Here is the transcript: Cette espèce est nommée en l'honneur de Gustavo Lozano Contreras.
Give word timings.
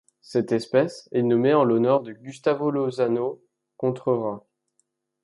Cette 0.23 0.51
espèce 0.51 1.07
est 1.11 1.21
nommée 1.21 1.53
en 1.53 1.63
l'honneur 1.63 2.01
de 2.01 2.11
Gustavo 2.11 2.71
Lozano 2.71 3.39
Contreras. 3.77 4.39